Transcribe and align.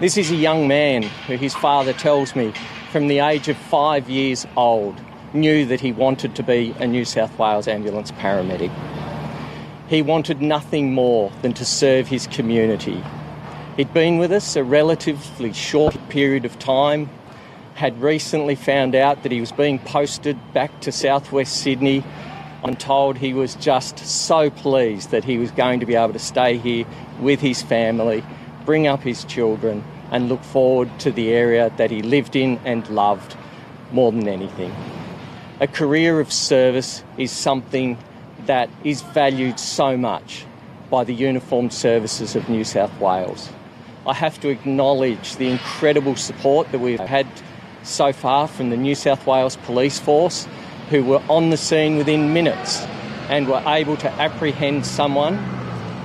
This 0.00 0.16
is 0.16 0.30
a 0.30 0.34
young 0.34 0.66
man 0.66 1.02
who 1.02 1.36
his 1.36 1.54
father 1.54 1.92
tells 1.92 2.34
me 2.34 2.54
from 2.90 3.08
the 3.08 3.18
age 3.18 3.48
of 3.48 3.56
five 3.58 4.08
years 4.08 4.46
old 4.56 4.98
knew 5.34 5.66
that 5.66 5.82
he 5.82 5.92
wanted 5.92 6.34
to 6.36 6.42
be 6.42 6.74
a 6.78 6.86
New 6.86 7.04
South 7.04 7.38
Wales 7.38 7.68
ambulance 7.68 8.10
paramedic. 8.12 8.72
He 9.88 10.00
wanted 10.00 10.40
nothing 10.40 10.94
more 10.94 11.30
than 11.42 11.52
to 11.52 11.66
serve 11.66 12.08
his 12.08 12.26
community. 12.28 13.04
He'd 13.76 13.92
been 13.92 14.16
with 14.16 14.32
us 14.32 14.56
a 14.56 14.64
relatively 14.64 15.52
short 15.52 15.98
period 16.08 16.46
of 16.46 16.58
time, 16.58 17.10
had 17.74 18.00
recently 18.00 18.54
found 18.54 18.94
out 18.94 19.22
that 19.22 19.32
he 19.32 19.40
was 19.40 19.52
being 19.52 19.78
posted 19.80 20.38
back 20.54 20.80
to 20.80 20.92
southwest 20.92 21.58
Sydney. 21.58 22.02
I'm 22.64 22.74
told 22.74 23.18
he 23.18 23.34
was 23.34 23.54
just 23.54 23.98
so 23.98 24.48
pleased 24.48 25.10
that 25.10 25.24
he 25.24 25.36
was 25.36 25.50
going 25.50 25.80
to 25.80 25.86
be 25.86 25.94
able 25.94 26.14
to 26.14 26.18
stay 26.18 26.56
here 26.56 26.86
with 27.20 27.42
his 27.42 27.60
family, 27.60 28.24
bring 28.70 28.86
up 28.86 29.02
his 29.02 29.24
children, 29.24 29.82
and 30.12 30.28
look 30.28 30.44
forward 30.44 30.88
to 31.00 31.10
the 31.10 31.32
area 31.32 31.72
that 31.76 31.90
he 31.90 32.02
lived 32.02 32.36
in 32.36 32.56
and 32.64 32.88
loved 32.88 33.36
more 33.90 34.12
than 34.12 34.28
anything. 34.28 34.72
A 35.58 35.66
career 35.66 36.20
of 36.20 36.32
service 36.32 37.02
is 37.18 37.32
something 37.32 37.98
that 38.46 38.70
is 38.84 39.02
valued 39.02 39.58
so 39.58 39.96
much 39.96 40.46
by 40.88 41.02
the 41.02 41.12
uniformed 41.12 41.72
services 41.72 42.36
of 42.36 42.48
New 42.48 42.62
South 42.62 42.96
Wales. 43.00 43.50
I 44.06 44.14
have 44.14 44.38
to 44.42 44.48
acknowledge 44.50 45.34
the 45.34 45.48
incredible 45.48 46.14
support 46.14 46.70
that 46.70 46.78
we've 46.78 47.00
had 47.00 47.26
so 47.82 48.12
far 48.12 48.46
from 48.46 48.70
the 48.70 48.76
New 48.76 48.94
South 48.94 49.26
Wales 49.26 49.56
Police 49.56 49.98
Force, 49.98 50.46
who 50.90 51.02
were 51.02 51.22
on 51.28 51.50
the 51.50 51.56
scene 51.56 51.96
within 51.96 52.32
minutes 52.32 52.82
and 53.28 53.48
were 53.48 53.64
able 53.66 53.96
to 53.96 54.10
apprehend 54.12 54.86
someone 54.86 55.34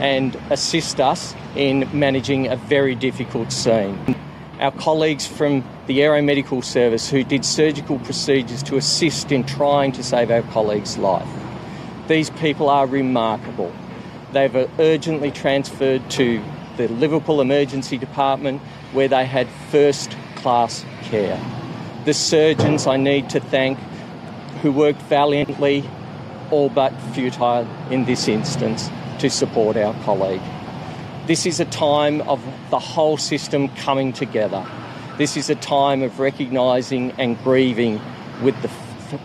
and 0.00 0.34
assist 0.48 0.98
us 0.98 1.34
in 1.56 1.88
managing 1.92 2.48
a 2.48 2.56
very 2.56 2.94
difficult 2.94 3.52
scene. 3.52 4.16
Our 4.60 4.72
colleagues 4.72 5.26
from 5.26 5.64
the 5.86 5.98
Aeromedical 6.00 6.64
Service 6.64 7.10
who 7.10 7.24
did 7.24 7.44
surgical 7.44 7.98
procedures 8.00 8.62
to 8.64 8.76
assist 8.76 9.30
in 9.32 9.44
trying 9.44 9.92
to 9.92 10.02
save 10.02 10.30
our 10.30 10.42
colleague's 10.42 10.96
life. 10.96 11.28
These 12.08 12.30
people 12.30 12.68
are 12.68 12.86
remarkable. 12.86 13.72
They 14.32 14.48
were 14.48 14.68
urgently 14.78 15.30
transferred 15.30 16.08
to 16.10 16.42
the 16.76 16.88
Liverpool 16.88 17.40
Emergency 17.40 17.98
Department 17.98 18.60
where 18.92 19.08
they 19.08 19.24
had 19.24 19.48
first 19.70 20.16
class 20.34 20.84
care. 21.02 21.40
The 22.04 22.14
surgeons 22.14 22.86
I 22.86 22.96
need 22.96 23.30
to 23.30 23.40
thank 23.40 23.78
who 24.62 24.72
worked 24.72 25.02
valiantly, 25.02 25.88
all 26.50 26.68
but 26.68 26.92
futile 27.12 27.68
in 27.90 28.04
this 28.04 28.28
instance, 28.28 28.90
to 29.18 29.30
support 29.30 29.76
our 29.76 29.94
colleague. 30.04 30.42
This 31.26 31.46
is 31.46 31.58
a 31.58 31.64
time 31.64 32.20
of 32.22 32.44
the 32.68 32.78
whole 32.78 33.16
system 33.16 33.68
coming 33.76 34.12
together. 34.12 34.62
This 35.16 35.38
is 35.38 35.48
a 35.48 35.54
time 35.54 36.02
of 36.02 36.20
recognising 36.20 37.12
and 37.12 37.42
grieving 37.42 37.98
with 38.42 38.60
the 38.60 38.68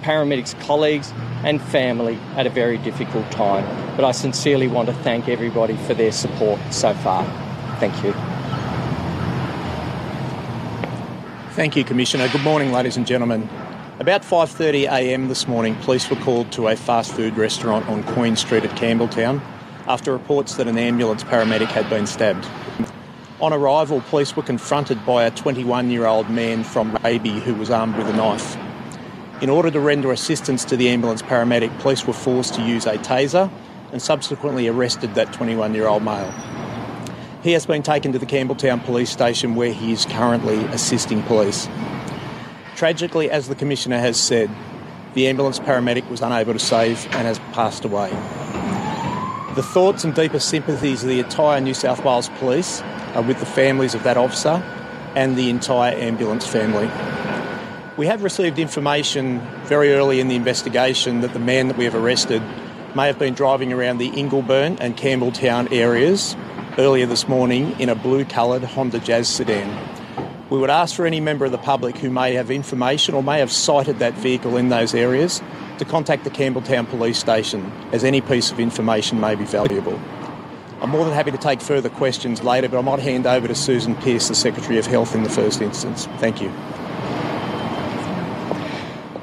paramedics' 0.00 0.58
colleagues 0.60 1.12
and 1.44 1.60
family 1.60 2.18
at 2.36 2.46
a 2.46 2.50
very 2.50 2.78
difficult 2.78 3.30
time. 3.30 3.66
But 3.94 4.06
I 4.06 4.12
sincerely 4.12 4.68
want 4.68 4.88
to 4.88 4.94
thank 4.94 5.28
everybody 5.28 5.76
for 5.76 5.92
their 5.92 6.12
support 6.12 6.58
so 6.70 6.94
far. 6.94 7.26
Thank 7.78 8.02
you. 8.02 8.14
Thank 11.52 11.76
you, 11.76 11.84
Commissioner. 11.84 12.26
Good 12.30 12.42
morning, 12.42 12.72
ladies 12.72 12.96
and 12.96 13.06
gentlemen. 13.06 13.50
About 13.98 14.22
5.30am 14.22 15.28
this 15.28 15.46
morning, 15.46 15.74
police 15.82 16.08
were 16.08 16.16
called 16.16 16.52
to 16.52 16.68
a 16.68 16.76
fast 16.76 17.12
food 17.12 17.36
restaurant 17.36 17.86
on 17.90 18.02
Queen 18.02 18.34
Street 18.34 18.64
at 18.64 18.70
Campbelltown 18.78 19.42
after 19.86 20.12
reports 20.12 20.56
that 20.56 20.68
an 20.68 20.78
ambulance 20.78 21.24
paramedic 21.24 21.68
had 21.68 21.88
been 21.90 22.06
stabbed. 22.06 22.46
On 23.40 23.52
arrival, 23.52 24.00
police 24.02 24.36
were 24.36 24.42
confronted 24.42 25.04
by 25.04 25.24
a 25.24 25.30
21 25.30 25.90
year 25.90 26.06
old 26.06 26.30
man 26.30 26.62
from 26.62 26.94
Raby 27.02 27.40
who 27.40 27.54
was 27.54 27.70
armed 27.70 27.96
with 27.96 28.08
a 28.08 28.12
knife. 28.12 28.56
In 29.40 29.50
order 29.50 29.70
to 29.70 29.80
render 29.80 30.12
assistance 30.12 30.64
to 30.66 30.76
the 30.76 30.88
ambulance 30.88 31.22
paramedic, 31.22 31.76
police 31.80 32.06
were 32.06 32.12
forced 32.12 32.54
to 32.54 32.62
use 32.62 32.86
a 32.86 32.96
taser 32.98 33.50
and 33.90 34.00
subsequently 34.00 34.68
arrested 34.68 35.16
that 35.16 35.32
21 35.32 35.74
year 35.74 35.88
old 35.88 36.04
male. 36.04 36.32
He 37.42 37.50
has 37.52 37.66
been 37.66 37.82
taken 37.82 38.12
to 38.12 38.20
the 38.20 38.26
Campbelltown 38.26 38.84
police 38.84 39.10
station 39.10 39.56
where 39.56 39.72
he 39.72 39.92
is 39.92 40.06
currently 40.06 40.58
assisting 40.66 41.22
police. 41.24 41.68
Tragically, 42.76 43.30
as 43.30 43.48
the 43.48 43.56
Commissioner 43.56 43.98
has 43.98 44.18
said, 44.18 44.48
the 45.14 45.26
ambulance 45.26 45.58
paramedic 45.58 46.08
was 46.08 46.22
unable 46.22 46.52
to 46.52 46.60
save 46.60 47.04
and 47.06 47.26
has 47.26 47.40
passed 47.52 47.84
away. 47.84 48.10
The 49.54 49.62
thoughts 49.62 50.02
and 50.02 50.14
deepest 50.14 50.48
sympathies 50.48 51.02
of 51.02 51.10
the 51.10 51.20
entire 51.20 51.60
New 51.60 51.74
South 51.74 52.02
Wales 52.02 52.30
Police 52.38 52.80
are 53.14 53.20
with 53.20 53.38
the 53.38 53.44
families 53.44 53.94
of 53.94 54.02
that 54.04 54.16
officer 54.16 54.62
and 55.14 55.36
the 55.36 55.50
entire 55.50 55.94
ambulance 55.94 56.46
family. 56.46 56.86
We 57.98 58.06
have 58.06 58.22
received 58.22 58.58
information 58.58 59.40
very 59.64 59.92
early 59.92 60.20
in 60.20 60.28
the 60.28 60.36
investigation 60.36 61.20
that 61.20 61.34
the 61.34 61.38
man 61.38 61.68
that 61.68 61.76
we 61.76 61.84
have 61.84 61.94
arrested 61.94 62.42
may 62.96 63.08
have 63.08 63.18
been 63.18 63.34
driving 63.34 63.74
around 63.74 63.98
the 63.98 64.10
Ingleburn 64.12 64.78
and 64.80 64.96
Campbelltown 64.96 65.70
areas 65.70 66.34
earlier 66.78 67.04
this 67.04 67.28
morning 67.28 67.78
in 67.78 67.90
a 67.90 67.94
blue 67.94 68.24
coloured 68.24 68.64
Honda 68.64 69.00
Jazz 69.00 69.28
sedan. 69.28 69.68
We 70.52 70.58
would 70.58 70.68
ask 70.68 70.94
for 70.94 71.06
any 71.06 71.18
member 71.18 71.46
of 71.46 71.50
the 71.50 71.56
public 71.56 71.96
who 71.96 72.10
may 72.10 72.34
have 72.34 72.50
information 72.50 73.14
or 73.14 73.22
may 73.22 73.38
have 73.38 73.50
sighted 73.50 74.00
that 74.00 74.12
vehicle 74.12 74.58
in 74.58 74.68
those 74.68 74.94
areas 74.94 75.40
to 75.78 75.86
contact 75.86 76.24
the 76.24 76.30
Campbelltown 76.30 76.86
Police 76.90 77.16
Station, 77.18 77.72
as 77.90 78.04
any 78.04 78.20
piece 78.20 78.50
of 78.50 78.60
information 78.60 79.18
may 79.18 79.34
be 79.34 79.46
valuable. 79.46 79.98
I'm 80.82 80.90
more 80.90 81.06
than 81.06 81.14
happy 81.14 81.30
to 81.30 81.38
take 81.38 81.62
further 81.62 81.88
questions 81.88 82.42
later, 82.42 82.68
but 82.68 82.78
I 82.78 82.82
might 82.82 82.98
hand 82.98 83.26
over 83.26 83.48
to 83.48 83.54
Susan 83.54 83.96
Pearce, 83.96 84.28
the 84.28 84.34
Secretary 84.34 84.76
of 84.76 84.84
Health, 84.84 85.14
in 85.14 85.22
the 85.22 85.30
first 85.30 85.62
instance. 85.62 86.04
Thank 86.18 86.42
you. 86.42 86.50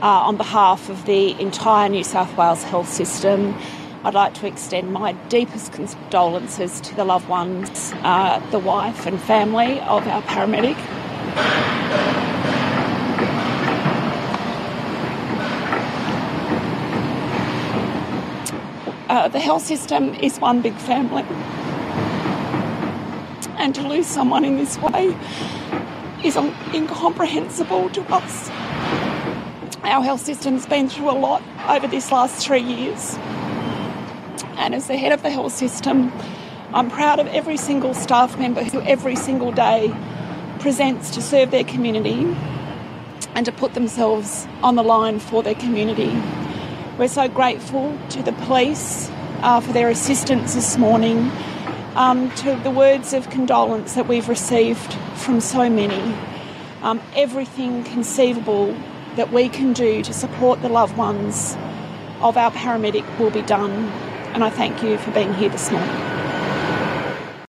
Uh, 0.00 0.26
on 0.26 0.36
behalf 0.36 0.88
of 0.88 1.06
the 1.06 1.40
entire 1.40 1.88
New 1.88 2.02
South 2.02 2.36
Wales 2.36 2.64
health 2.64 2.88
system, 2.88 3.56
I'd 4.02 4.14
like 4.14 4.34
to 4.34 4.48
extend 4.48 4.92
my 4.92 5.12
deepest 5.28 5.72
condolences 5.72 6.80
to 6.80 6.96
the 6.96 7.04
loved 7.04 7.28
ones, 7.28 7.92
uh, 8.02 8.40
the 8.50 8.58
wife 8.58 9.06
and 9.06 9.22
family 9.22 9.78
of 9.82 10.04
our 10.08 10.22
paramedic. 10.22 10.76
Uh, 19.12 19.28
the 19.28 19.38
health 19.38 19.62
system 19.62 20.14
is 20.14 20.38
one 20.38 20.62
big 20.62 20.74
family. 20.74 21.22
And 23.58 23.74
to 23.74 23.86
lose 23.86 24.06
someone 24.06 24.44
in 24.44 24.56
this 24.56 24.78
way 24.78 25.14
is 26.24 26.36
incomprehensible 26.72 27.90
to 27.90 28.02
us. 28.12 28.48
Our 29.84 30.02
health 30.02 30.22
system's 30.22 30.64
been 30.64 30.88
through 30.88 31.10
a 31.10 31.18
lot 31.18 31.42
over 31.68 31.86
this 31.86 32.10
last 32.10 32.46
three 32.46 32.62
years. 32.62 33.16
And 34.56 34.74
as 34.74 34.86
the 34.88 34.96
head 34.96 35.12
of 35.12 35.22
the 35.22 35.30
health 35.30 35.52
system, 35.52 36.10
I'm 36.72 36.90
proud 36.90 37.20
of 37.20 37.26
every 37.26 37.58
single 37.58 37.92
staff 37.92 38.38
member 38.38 38.64
who 38.64 38.80
every 38.80 39.16
single 39.16 39.52
day 39.52 39.88
presents 40.62 41.10
to 41.10 41.20
serve 41.20 41.50
their 41.50 41.64
community 41.64 42.24
and 43.34 43.44
to 43.44 43.50
put 43.50 43.74
themselves 43.74 44.46
on 44.62 44.76
the 44.76 44.82
line 44.82 45.18
for 45.18 45.42
their 45.42 45.56
community. 45.56 46.16
We're 46.96 47.08
so 47.08 47.26
grateful 47.28 47.98
to 48.10 48.22
the 48.22 48.32
police 48.32 49.10
uh, 49.42 49.60
for 49.60 49.72
their 49.72 49.90
assistance 49.90 50.54
this 50.54 50.78
morning, 50.78 51.32
um, 51.96 52.30
to 52.36 52.54
the 52.62 52.70
words 52.70 53.12
of 53.12 53.28
condolence 53.28 53.94
that 53.94 54.06
we've 54.06 54.28
received 54.28 54.94
from 55.16 55.40
so 55.40 55.68
many. 55.68 56.14
Um, 56.82 57.00
everything 57.16 57.82
conceivable 57.82 58.72
that 59.16 59.32
we 59.32 59.48
can 59.48 59.72
do 59.72 60.00
to 60.04 60.12
support 60.12 60.62
the 60.62 60.68
loved 60.68 60.96
ones 60.96 61.56
of 62.20 62.36
our 62.36 62.52
paramedic 62.52 63.18
will 63.18 63.30
be 63.30 63.42
done. 63.42 63.88
And 64.32 64.44
I 64.44 64.50
thank 64.50 64.80
you 64.80 64.96
for 64.98 65.10
being 65.10 65.34
here 65.34 65.48
this 65.48 65.72
morning. 65.72 66.21